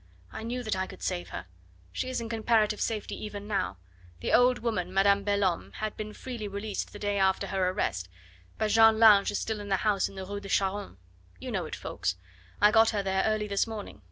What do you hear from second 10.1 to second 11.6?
the Rue de Charonne. You